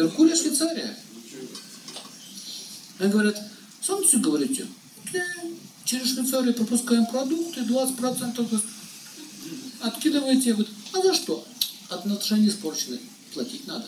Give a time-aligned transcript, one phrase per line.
[0.00, 0.96] Меркурий Швейцария.
[2.98, 3.38] Они говорят,
[3.82, 4.66] солнце говорите,
[5.84, 8.62] через Швейцарию пропускаем продукты, 20%
[9.80, 10.50] откидываете.
[10.50, 11.46] Я говорю, а за что?
[11.90, 12.98] Отношения испорчены,
[13.34, 13.86] платить надо.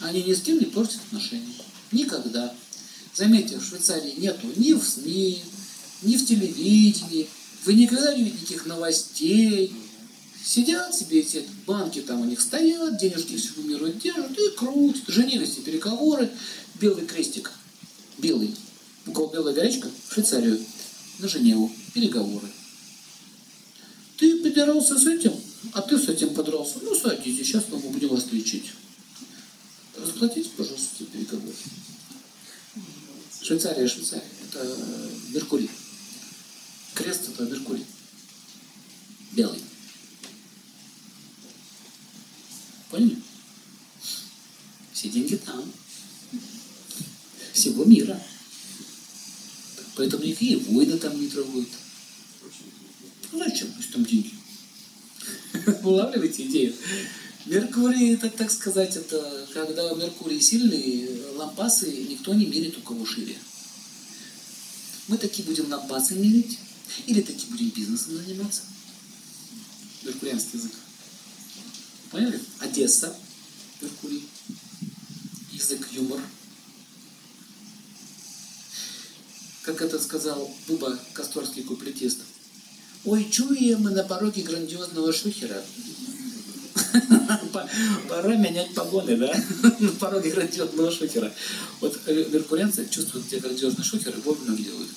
[0.00, 1.54] Они ни с кем не портят отношения.
[1.92, 2.52] Никогда.
[3.14, 5.42] Заметьте, в Швейцарии нету ни в СМИ,
[6.02, 7.28] ни в телевидении.
[7.64, 9.72] Вы никогда не видите никаких новостей.
[10.48, 15.04] Сидят себе эти банки там у них стоят, денежки всему миру держат и крутят.
[15.06, 16.30] Женились переговоры.
[16.80, 17.52] Белый крестик.
[18.16, 18.56] Белый.
[19.04, 19.90] У кого белая горячка?
[20.08, 20.58] В Швейцарию.
[21.18, 21.70] На Женеву.
[21.92, 22.48] Переговоры.
[24.16, 25.34] Ты подрался с этим,
[25.74, 26.78] а ты с этим подрался.
[26.80, 28.72] Ну, садитесь, сейчас мы будем вас лечить.
[29.98, 31.52] Расплатите, пожалуйста, переговоры.
[33.42, 34.24] Швейцария, Швейцария.
[34.48, 34.76] Это
[35.28, 35.68] Меркурий.
[36.94, 37.84] Крест это Меркурий.
[39.32, 39.60] Белый.
[42.90, 43.16] Поняли?
[44.92, 45.64] Все деньги там.
[47.52, 48.20] Всего мира.
[49.96, 51.68] Поэтому никакие войны там не трогают.
[53.32, 53.72] Ну зачем?
[53.72, 54.32] Пусть там деньги.
[55.82, 56.74] Улавливаете идею?
[57.46, 63.36] Меркурий, это, так сказать, это когда Меркурий сильный, лампасы никто не мерит, у кого шире.
[65.08, 66.58] Мы такие будем лампасы мерить,
[67.06, 68.62] или такие будем бизнесом заниматься.
[70.02, 70.72] Меркурианский язык.
[72.10, 72.40] Поняли?
[72.60, 73.14] Одесса,
[73.80, 74.26] Меркурий.
[75.52, 76.20] Язык юмор.
[79.62, 82.20] Как это сказал Буба, косторский куплетист.
[83.04, 85.62] Ой, чуем мы на пороге грандиозного шухера.
[88.08, 89.44] Пора менять погоны, да?
[89.78, 91.32] На пороге грандиозного шухера.
[91.80, 94.90] Вот меркурианцы чувствуют, где грандиозный шухер, и вовремя делают.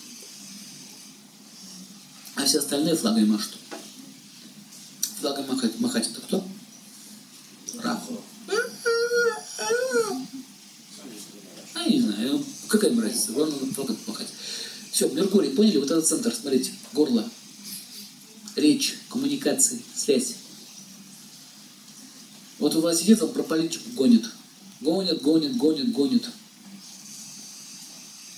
[2.35, 3.57] А все остальные флагами машут.
[5.19, 6.47] Флагом махать, махать это кто?
[7.81, 8.23] Раху.
[11.73, 14.27] А, не знаю, какая им разница, главное флагом махать.
[15.31, 15.77] Меркурий, поняли?
[15.77, 17.29] Вот этот центр, смотрите, горло,
[18.57, 20.35] речь, коммуникации, связь.
[22.59, 24.25] Вот у вас сидит, он про политику гонит.
[24.81, 26.29] Гонит, гонит, гонит, гонит.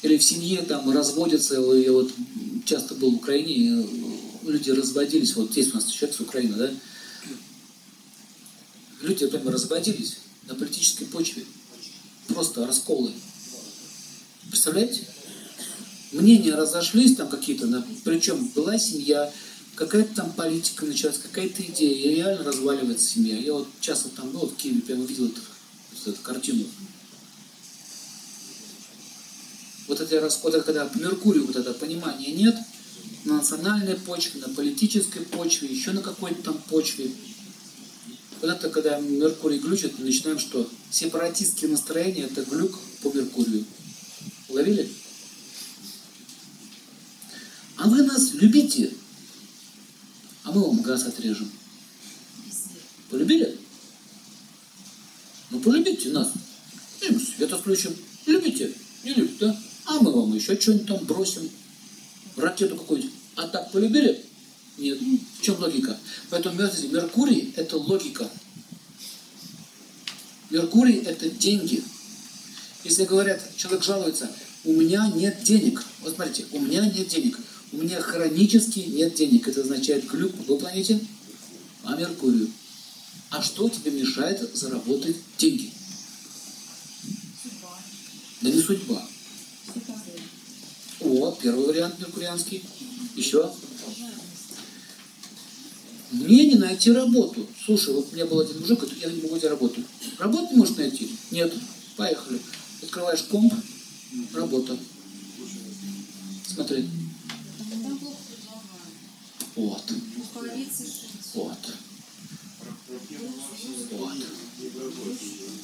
[0.04, 2.14] Или в семье там разводятся, я вот
[2.64, 3.88] часто был в Украине,
[4.44, 6.72] люди разводились, вот здесь у нас человек с Украины, да?
[9.02, 10.18] Люди прямо разводились
[10.48, 11.44] на политической почве.
[12.28, 13.12] Просто расколы.
[14.48, 15.08] Представляете?
[16.14, 19.34] Мнения разошлись там какие-то, причем была семья,
[19.76, 23.36] какая-то там политика началась, какая-то идея, и реально разваливается семья.
[23.38, 25.42] Я вот часто там был в Киеве, прямо видел эту,
[26.06, 26.66] эту картину.
[29.88, 32.56] Вот эти расходы, когда по Меркурию вот это понимания нет,
[33.26, 37.12] на национальной почве, на политической почве, еще на какой-то там почве.
[38.42, 40.70] Вот это, когда Меркурий глючит, мы начинаем что?
[40.92, 43.66] Сепаратистские настроения– это глюк по Меркурию.
[44.50, 44.90] Уловили?
[47.78, 48.92] А вы нас любите,
[50.44, 51.52] а мы вам газ отрежем.
[53.10, 53.58] Полюбили?
[55.50, 56.32] Ну полюбите нас.
[57.02, 57.96] Им свет отключим.
[58.26, 58.74] Любите?
[59.04, 59.60] Не любите, да?
[59.86, 61.50] А мы вам еще что-нибудь там бросим.
[62.38, 63.14] Ракету какую-нибудь.
[63.36, 64.24] А так полюбили?
[64.78, 65.00] Нет.
[65.40, 65.98] В чем логика?
[66.30, 68.30] Поэтому Меркурий– это логика.
[70.50, 71.84] Меркурий– это деньги.
[72.84, 74.30] Если говорят, человек жалуется,
[74.64, 75.84] у меня нет денег.
[76.02, 77.38] Вот смотрите, у меня нет денег.
[77.74, 79.48] У меня хронически нет денег.
[79.48, 81.00] Это означает глюк по какой планете?
[81.82, 82.50] По Меркурию.
[83.32, 85.74] А что тебе мешает заработать деньги?
[87.42, 87.80] Судьба.
[88.42, 89.10] Да не судьба.
[91.00, 92.64] О, первый вариант меркурианский.
[93.16, 93.52] Еще.
[96.12, 97.48] Мне не найти работу.
[97.66, 99.82] Слушай, вот у меня был один мужик, говорит, я не могу найти работу.
[100.20, 101.10] Работу не можешь найти?
[101.32, 101.52] Нет.
[101.98, 102.40] Поехали.
[102.84, 103.52] Открываешь комп,
[104.32, 104.78] работа.
[106.46, 106.88] Смотри.
[109.56, 109.84] Вот.
[111.34, 111.58] Вот.
[113.92, 114.14] Вот.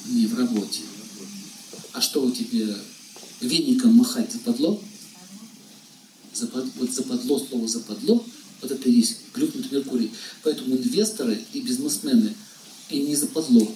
[0.06, 0.80] Не в работе.
[1.92, 2.76] А что у тебя
[3.40, 4.80] веником махать западло?
[6.32, 8.24] Запад, вот западло, слово западло,
[8.62, 10.12] вот это и есть глюкнутый Меркурий.
[10.42, 12.34] Поэтому инвесторы и бизнесмены
[12.90, 13.66] им не западло.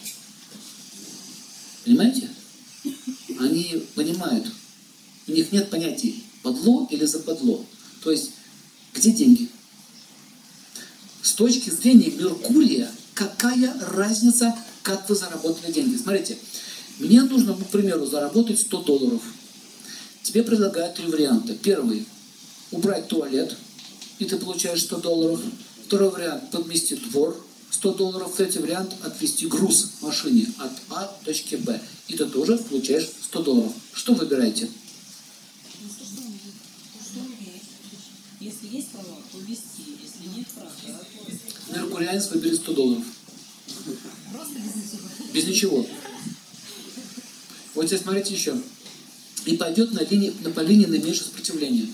[1.84, 2.30] Понимаете?
[3.40, 4.46] Они понимают,
[5.26, 7.64] у них нет понятий подло или западло.
[8.02, 8.30] То есть,
[8.92, 9.48] где деньги?
[11.24, 15.96] С точки зрения Меркурия, какая разница, как вы заработали деньги?
[15.96, 16.36] Смотрите,
[16.98, 19.22] мне нужно, к примеру, заработать 100 долларов.
[20.22, 21.54] Тебе предлагают три варианта.
[21.54, 22.06] Первый–
[22.70, 23.56] убрать туалет,
[24.18, 25.40] и ты получаешь 100 долларов.
[25.86, 31.24] Второй вариант– подмести двор, 100 долларов, третий вариант, отвезти груз в машине от А к
[31.24, 31.80] точке Б.
[32.06, 33.72] И ты тоже получаешь 100 долларов.
[33.94, 34.68] Что выбираете?
[35.80, 36.38] Ну, что, что, он-
[37.02, 37.62] что умеет?
[38.40, 39.98] Если есть права, то вести.
[40.02, 43.04] Если нет прав, то Меркурианец выберет 100 долларов.
[44.32, 45.32] просто без ничего.
[45.32, 45.86] Без ничего.
[47.74, 48.56] Вот здесь смотрите еще.
[49.46, 51.88] И пойдет на, линии, на по линии наименьшего сопротивления.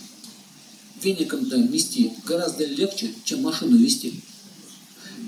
[1.03, 4.23] Веником-то вести гораздо легче, чем машину вести.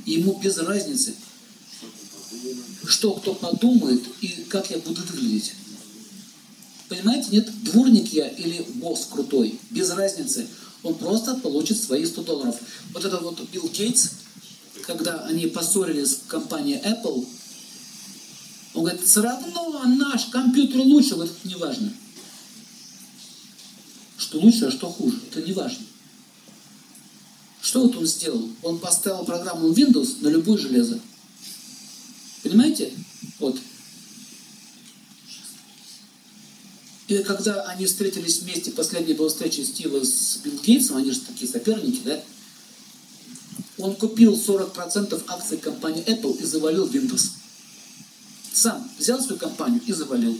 [0.04, 1.14] И ему без разницы,
[2.86, 5.54] что кто подумает и как я буду выглядеть.
[6.88, 10.46] Понимаете, нет, дворник я или босс крутой, без разницы.
[10.82, 12.56] Он просто получит свои 100 долларов.
[12.92, 14.10] Вот это вот Билл Гейтс,
[14.86, 17.26] когда они поссорились с компанией Apple,
[18.74, 21.92] он говорит, все равно наш компьютер лучше, вот это не важно.
[24.16, 25.84] Что лучше, а что хуже, это не важно.
[27.60, 28.48] Что вот он сделал?
[28.62, 30.98] Он поставил программу Windows на любое железо.
[32.42, 32.92] Понимаете?
[33.38, 33.58] Вот.
[37.12, 41.50] И когда они встретились вместе, последняя была встреча Стива с Билл Гейтсом, они же такие
[41.50, 42.22] соперники, да?
[43.76, 47.32] Он купил 40% акций компании Apple и завалил Windows.
[48.54, 50.38] Сам взял свою компанию и завалил.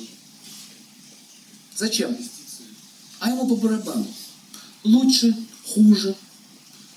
[1.76, 2.16] Зачем?
[3.20, 4.06] А ему по барабану.
[4.82, 5.36] Лучше,
[5.66, 6.16] хуже.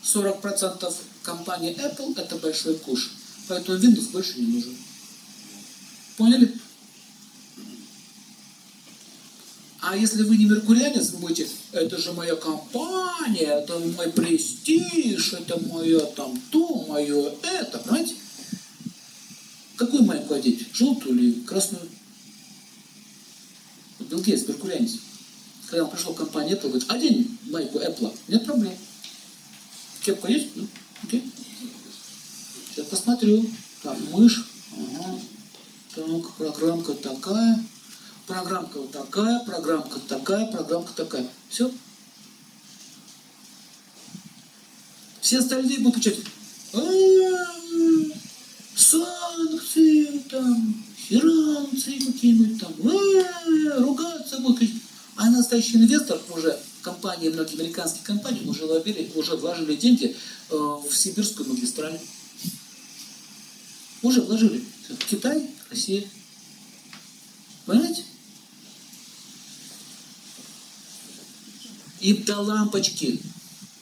[0.05, 3.11] 40% компании Apple– это большой куш.
[3.49, 4.77] Поэтому Windows больше не нужен.
[6.15, 6.57] Поняли?
[9.87, 15.59] А если вы не меркурианец, вы будете, это же моя компания, это мой престиж, это
[15.67, 18.15] мое там то, мое это, понимаете?
[19.75, 20.65] Какую майку одеть?
[20.73, 21.87] Желтую или красную?
[23.99, 24.93] Вот Билл Гейтс, меркурианец.
[25.67, 28.17] Когда он пришел в компанию Apple, говорит, одень майку Apple.
[28.27, 28.73] Нет проблем.
[30.03, 30.47] Кепка есть?
[30.55, 30.67] Ну,
[31.03, 31.31] окей.
[32.73, 33.47] Сейчас посмотрю.
[33.83, 34.47] Так, мышь.
[34.75, 35.19] Ага.
[35.93, 37.63] Так, программка такая.
[38.27, 41.27] Программка вот такая, программка такая, программка такая.
[41.49, 41.71] Все.
[45.21, 46.19] Все остальные будут кричать,
[46.73, 48.13] «А-а-а,
[48.75, 54.69] санкции там, херанцы какие-нибудь там, «А-а-а», ругаться будут.
[55.15, 60.15] А настоящий инвестор уже компании, многие американские компании уже вложили, уже вложили деньги
[60.49, 61.99] э, в сибирскую магистраль.
[64.03, 64.63] Уже вложили.
[65.09, 66.07] Китай, Россия.
[67.65, 68.04] Понимаете?
[72.05, 73.19] И до лампочки.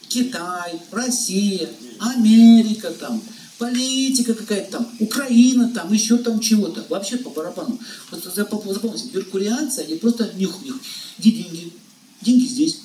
[0.08, 3.22] Китай, Россия, Америка там,
[3.58, 6.86] политика какая-то там, Украина там, еще там чего-то.
[6.88, 7.78] Вообще по барабану.
[8.12, 10.78] Вот зап- запомните, меркурианцы, они просто нюх-нюх.
[11.20, 11.74] Где деньги?
[12.22, 12.80] Деньги здесь.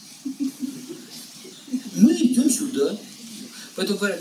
[1.94, 2.98] Мы идем сюда.
[3.76, 4.20] Поэтому говорят,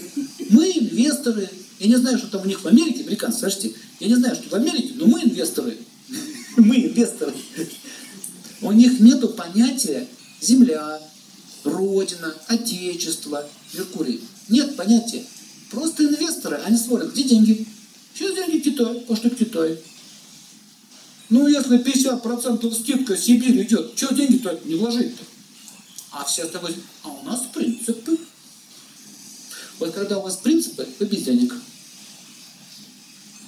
[0.51, 1.49] мы инвесторы.
[1.79, 4.49] Я не знаю, что там у них в Америке, американцы, слышите, я не знаю, что
[4.49, 5.77] в Америке, но мы инвесторы.
[6.57, 7.33] Мы инвесторы.
[8.61, 10.07] У них нету понятия
[10.41, 11.01] земля,
[11.63, 14.21] родина, отечество, Меркурий.
[14.49, 15.25] Нет понятия.
[15.71, 17.67] Просто инвесторы, они смотрят, где деньги.
[18.13, 19.77] Сейчас деньги Китай, а что Китай?
[21.29, 25.23] Ну, если 50% скидка Сибирь идет, что деньги-то не вложить-то?
[26.11, 28.17] А все остальные, а у нас принципы.
[29.79, 31.53] Вот когда у вас принципы, вы без денег.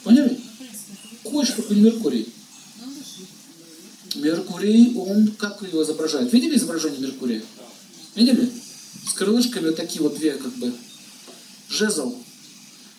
[0.04, 0.40] Поняли?
[1.70, 2.34] Или Меркурий?
[4.20, 6.32] Меркурий, он как его изображает?
[6.34, 7.42] Видели изображение Меркурия?
[8.16, 8.52] Видели?
[9.08, 10.74] С крылышками вот такие вот две, как бы,
[11.70, 12.16] жезл.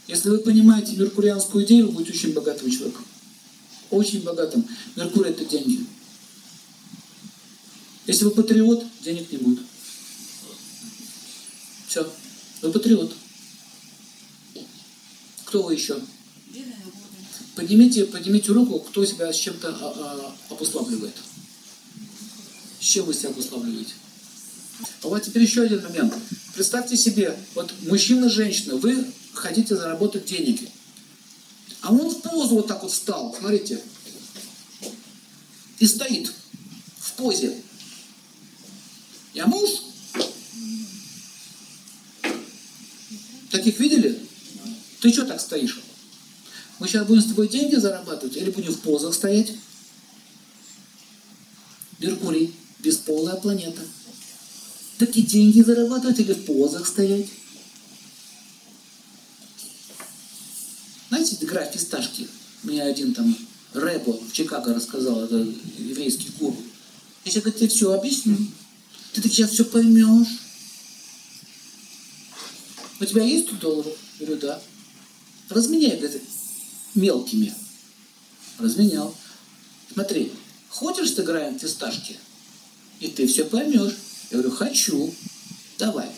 [0.07, 3.05] Если вы понимаете меркурианскую идею, вы будете очень богатым человеком.
[3.91, 4.67] Очень богатым.
[4.97, 5.85] Меркурий– это деньги.
[8.07, 9.61] Если вы патриот, денег не будет.
[11.87, 12.11] Все.
[12.63, 13.15] Вы патриот.
[15.45, 16.01] Кто вы еще?
[17.55, 21.15] Поднимите, поднимите руку, кто себя с чем-то а, а, обуславливает.
[22.81, 23.95] С чем вы себя обуславливаете?
[25.03, 26.15] А вот теперь еще один момент.
[26.55, 30.71] Представьте себе, вот мужчина, женщина, вы хотите заработать деньги.
[31.81, 33.83] А он в позу вот так вот встал, смотрите.
[35.79, 36.31] И стоит
[36.99, 37.57] в позе.
[39.33, 39.71] Я муж.
[43.51, 44.19] Таких видели?
[45.01, 45.81] Ты что так стоишь?
[46.79, 49.55] Мы сейчас будем с тобой деньги зарабатывать или будем в позах стоять?
[52.01, 53.83] Меркурий, бесполая планета.
[54.99, 57.29] Так и деньги зарабатывать или в позах стоять?
[61.09, 62.27] Знаете, игра в фисташки?
[62.63, 63.37] Мне один там
[63.75, 65.37] Рэбо в Чикаго рассказал, это
[65.79, 66.57] еврейский гуру.
[67.25, 68.37] Я сейчас говорю, тебе все объясню.
[69.13, 70.29] Ты так сейчас все поймешь.
[72.99, 73.97] У тебя есть 100 долларов?
[74.19, 74.63] Я говорю, да.
[75.49, 76.23] разменяй, говорит,
[76.95, 77.55] мелкими.
[78.59, 79.15] Разменял.
[79.93, 80.33] Смотри,
[80.71, 82.17] хочешь сыграем фисташки?
[83.01, 83.97] И ты все поймешь.
[84.31, 85.15] Я говорю, хочу.
[85.79, 86.09] Давай.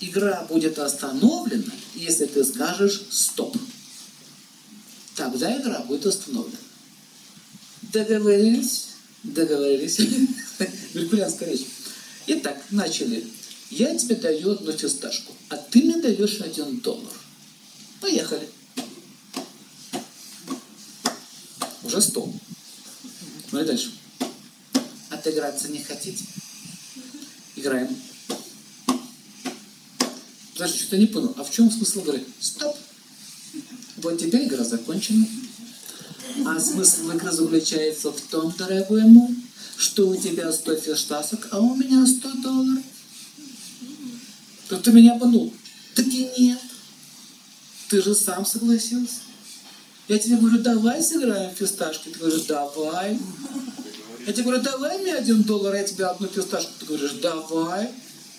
[0.00, 3.56] Игра будет остановлена, если ты скажешь стоп.
[5.14, 6.58] Тогда игра будет остановлена.
[7.82, 8.88] Договорились?
[9.22, 9.98] Договорились.
[10.94, 11.66] Меркурианская речь.
[12.26, 13.26] Итак, начали.
[13.70, 17.12] Я тебе даю одну фисташку, а ты мне даешь один доллар.
[18.00, 18.48] Поехали.
[21.82, 22.32] Уже стол.
[23.56, 23.90] Ну и дальше.
[25.08, 26.22] Отыграться не хотите?
[27.56, 27.88] Играем.
[30.58, 31.34] Даже что-то не понял.
[31.38, 32.22] А в чем смысл игры?
[32.38, 32.76] Стоп.
[33.96, 35.26] Вот теперь игра закончена.
[36.44, 39.34] А смысл игры заключается в том, дорогой мой,
[39.78, 42.84] что у тебя 100 фиштасок, а у меня 100 долларов.
[44.68, 45.50] То ты меня обманул.
[45.94, 46.60] Так и нет.
[47.88, 49.20] Ты же сам согласился.
[50.08, 52.10] Я тебе говорю, давай сыграем фисташки.
[52.10, 53.18] Ты говоришь, давай.
[54.24, 56.70] Я тебе говорю, давай мне один доллар, а я тебе одну фисташку.
[56.78, 57.90] Ты говоришь, давай.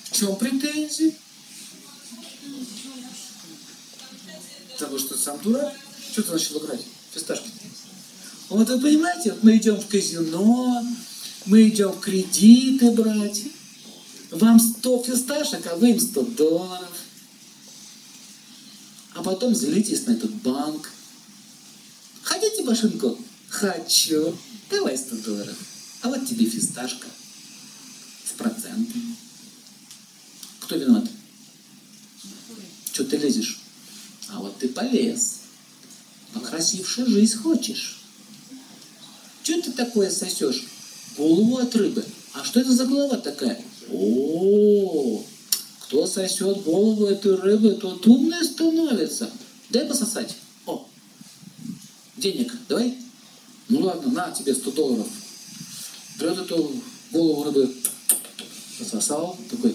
[0.05, 1.15] В чем претензии?
[4.73, 5.73] Потому что сам дурак.
[6.11, 6.81] Что ты начал играть?
[7.13, 7.49] Фисташки.
[8.49, 10.81] Вот вы понимаете, вот мы идем в казино,
[11.45, 13.43] мы идем в кредиты брать.
[14.31, 16.91] Вам 100 фисташек, а вы им 100 долларов.
[19.15, 20.91] А потом злитесь на этот банк.
[22.39, 23.17] Хотите машинку?
[23.49, 24.37] Хочу.
[24.69, 25.55] Давай 100 долларов.
[26.03, 27.07] А вот тебе фисташка.
[28.25, 29.15] С процентами.
[30.59, 31.05] Кто виноват?
[32.93, 33.59] Что ты лезешь?
[34.29, 35.37] А вот ты полез.
[36.33, 38.01] Покрасившую жизнь хочешь.
[39.41, 40.67] Что ты такое сосешь?
[41.17, 42.05] Голову от рыбы.
[42.33, 43.59] А что это за голова такая?
[43.91, 45.23] О,
[45.79, 49.27] кто сосет голову этой рыбы, тот умный становится.
[49.71, 50.35] Дай пососать.
[52.27, 52.93] Денег давай.
[53.69, 55.07] Ну ладно, на тебе 100 долларов.
[56.19, 56.75] Берет эту
[57.11, 57.73] голову рыбы,
[58.77, 59.73] пососал, такой,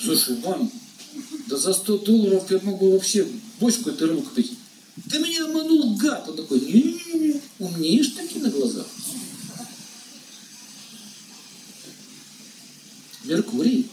[0.00, 0.68] слушай, Вань,
[1.46, 3.28] да за 100 долларов я могу вообще
[3.60, 4.54] бочку этой рыбы купить.
[5.08, 6.28] Ты меня обманул, гад.
[6.28, 8.86] Он такой, не-не-не, умнеешь таки на глазах.
[13.22, 13.88] Меркурий.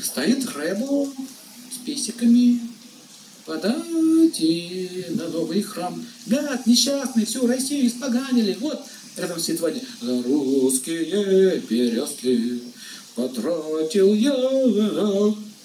[0.00, 1.12] Стоит Рэбо
[1.72, 2.74] с песиками.
[3.46, 6.06] Подайте на новый храм.
[6.26, 8.56] Гад, несчастный, всю Россию испоганили.
[8.60, 8.80] Вот,
[9.16, 9.80] рядом сидит Ваня.
[10.00, 12.62] За русские березки
[13.14, 14.32] потратил я.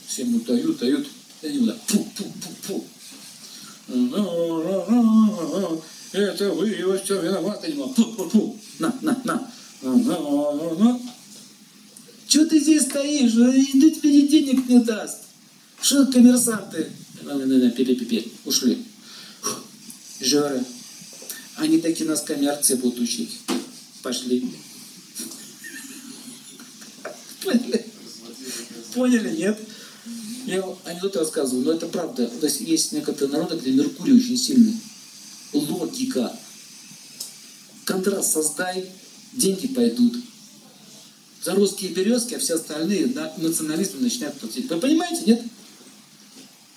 [0.07, 1.07] Всем ему дают, дают.
[1.41, 2.05] Я фу,
[2.63, 2.83] фу.
[6.11, 7.71] Это вы во все виноваты.
[7.71, 8.59] Фу.
[8.79, 9.51] На, на, на.
[9.81, 10.99] На, на, на.
[12.27, 13.33] Чего ты здесь стоишь?
[13.33, 15.19] Иду тебе денег не даст.
[15.81, 16.87] Что коммерсанты?
[17.23, 18.31] Пи-пи-пи-пи.
[18.45, 18.77] Ушли.
[20.19, 20.63] Жора.
[21.55, 23.39] Они такие нас коммерции будут учить.
[24.01, 24.53] Пошли.
[27.43, 27.85] Поняли?
[28.93, 29.59] Поняли, нет?
[30.45, 32.27] Я анекдот рассказываю, но это правда.
[32.27, 34.75] То есть есть некоторые народы, где Меркурий очень сильный.
[35.53, 36.35] Логика.
[37.85, 38.89] Контраст создай,
[39.33, 40.15] деньги пойдут.
[41.43, 44.69] За русские березки, а все остальные да, националисты начинают платить.
[44.69, 45.41] Вы понимаете, нет?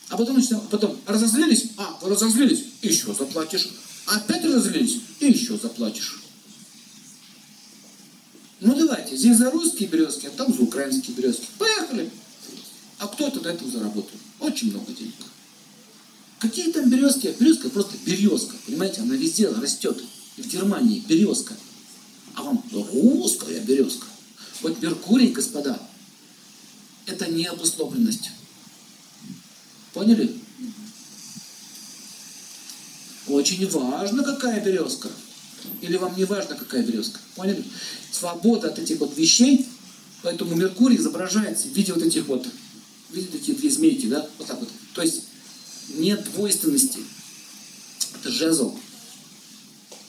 [0.08, 3.68] А потом, начинают, потом разозлились, а, разозлились, еще заплатишь.
[4.06, 6.23] Опять разозлились, еще заплатишь.
[8.61, 11.47] Ну давайте, здесь за русские березки, а там за украинские березки.
[11.59, 12.11] Поехали!
[12.99, 14.16] А кто это на этом заработал?
[14.38, 15.14] Очень много денег.
[16.38, 17.35] Какие там березки?
[17.38, 19.00] Березка просто березка, понимаете?
[19.00, 20.02] Она везде растет.
[20.37, 21.54] И в Германии березка.
[22.35, 24.06] А вам русская березка.
[24.61, 25.80] Вот Меркурий, господа,
[27.06, 28.30] это не обусловленность.
[29.92, 30.35] Поняли?
[33.42, 35.08] Очень важно, какая березка.
[35.80, 37.18] Или вам не важно, какая березка.
[37.34, 37.64] Поняли?
[38.12, 39.66] Свобода от этих вот вещей,
[40.22, 42.46] поэтому Меркурий изображается в виде вот этих вот,
[43.11, 44.28] видите, такие две змейки, да?
[44.38, 44.68] Вот так вот.
[44.94, 45.25] То есть
[45.88, 47.00] нет двойственности.
[48.20, 48.78] Это жезл.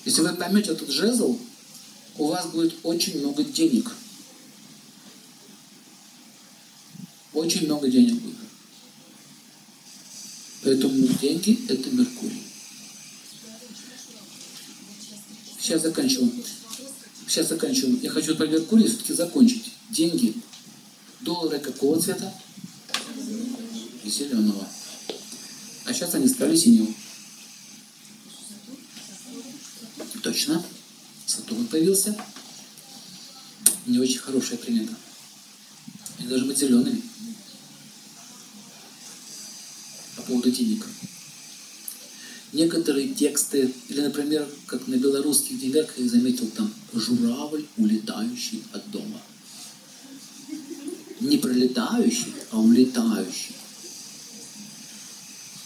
[0.06, 1.40] Если вы поймете этот жезл,
[2.20, 3.92] у вас будет очень много денег.
[7.34, 8.36] Очень много денег будет.
[10.62, 12.53] Поэтому деньги– это Меркурий.
[15.64, 16.44] Сейчас заканчиваем.
[17.26, 17.98] Сейчас заканчиваем.
[18.02, 19.72] Я хочу про Меркурий все-таки закончить.
[19.90, 20.36] Деньги.
[21.22, 22.34] Доллары какого цвета?
[24.04, 24.68] Зеленого.
[25.86, 26.94] А сейчас они стали синего.
[30.22, 30.62] Точно.
[31.26, 32.14] Сатурн появился.
[33.86, 34.94] Не очень хорошая примета.
[36.20, 37.02] Они должны быть зелеными.
[40.28, 40.86] поводу денег.
[42.54, 49.20] Некоторые тексты, или, например, как на белорусских деньгах, я заметил там «журавль, улетающий от дома».
[51.20, 53.56] Не пролетающий, а улетающий.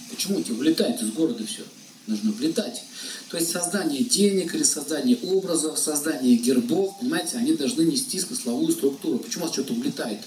[0.09, 1.63] Почему тебе улетает из города все?
[2.05, 2.83] Нужно влетать.
[3.29, 9.19] То есть создание денег или создание образов, создание гербов, понимаете, они должны нести смысловую структуру.
[9.19, 10.19] Почему у вас что-то улетает?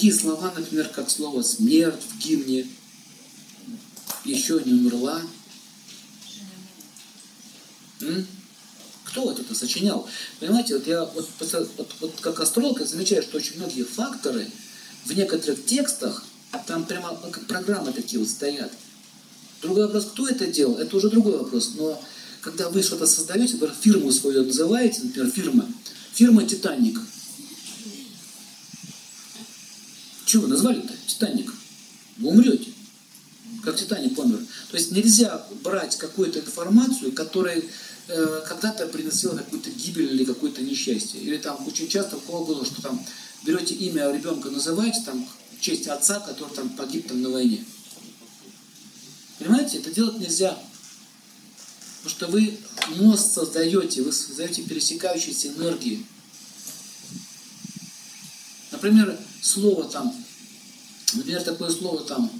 [0.00, 2.66] Такие слова, например, как слово «смерть» в гимне,
[4.24, 5.20] «еще не умерла».
[8.00, 8.26] М?
[9.04, 10.08] Кто это сочинял?
[10.38, 14.50] Понимаете, вот я вот, вот, вот как астролог я замечаю, что очень многие факторы
[15.04, 16.24] в некоторых текстах,
[16.66, 18.72] там прямо как программы такие вот стоят.
[19.60, 21.72] Другой вопрос, кто это делал, это уже другой вопрос.
[21.76, 22.02] Но
[22.40, 25.68] когда вы что-то создаете, например, фирму свою называете, например, фирма,
[26.14, 26.98] фирма «Титаник»,
[30.30, 30.94] Чего назвали-то?
[31.08, 31.52] Титаник.
[32.18, 32.70] Вы умрете.
[33.64, 34.38] Как Титаник умер.
[34.70, 37.60] То есть нельзя брать какую-то информацию, которая
[38.06, 41.20] э, когда-то приносила какую-то гибель или какое-то несчастье.
[41.20, 43.04] Или там очень часто у было, что там
[43.44, 47.64] берете имя ребенка, называете там в честь отца, который там погиб там на войне.
[49.40, 50.56] Понимаете, это делать нельзя.
[52.04, 52.56] Потому что вы
[52.98, 56.06] мост создаете, вы создаете пересекающиеся энергии.
[58.80, 60.10] Например, слово там,
[61.12, 62.30] например, такое слово там,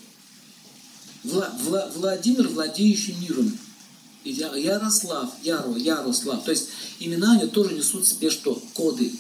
[1.23, 3.59] Вла, Вла, Владимир, владеющий миром.
[4.25, 6.43] И Ярослав, Яро, Ярослав.
[6.43, 6.69] То есть
[6.99, 8.55] имена они тоже несут в себе что?
[8.73, 9.13] Коды.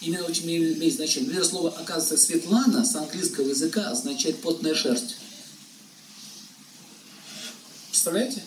[0.00, 1.24] Именно очень имеет значение.
[1.24, 5.16] Например, слово, оказывается, Светлана с английского языка означает потная шерсть.
[7.90, 8.42] Представляете?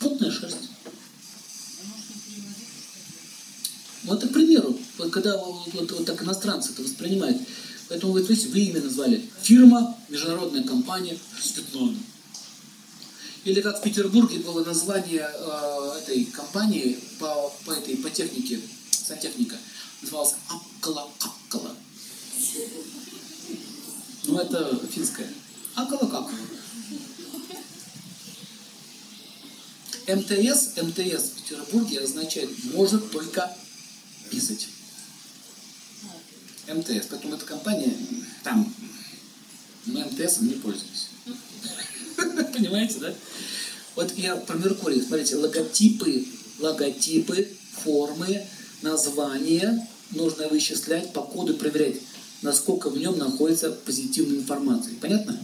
[0.00, 0.70] Потная шерсть.
[4.10, 7.38] Вот, к примеру, вот когда вот, вот, так иностранцы это воспринимают,
[7.88, 9.28] поэтому вы, видите, вы имя назвали.
[9.42, 11.96] Фирма, международная компания Светлана.
[13.44, 19.56] Или как в Петербурге было название э, этой компании по, по, этой, по технике, сантехника,
[20.02, 21.74] называлась Аккала Аккала.
[24.24, 25.32] Ну, это финская.
[25.74, 26.30] Аккала Аккала.
[30.06, 33.56] МТС, МТС в Петербурге означает «может только
[34.30, 34.68] писать».
[36.74, 37.06] МТС.
[37.10, 37.92] Поэтому эта компания,
[38.42, 38.72] там,
[39.86, 41.06] мы МТС не пользуемся.
[42.54, 43.14] Понимаете, да?
[43.96, 46.26] Вот я про Меркурий, смотрите, логотипы,
[46.58, 47.48] логотипы,
[47.82, 48.46] формы,
[48.82, 51.96] названия нужно вычислять, по коду проверять,
[52.42, 54.94] насколько в нем находится позитивной информации.
[55.00, 55.38] Понятно?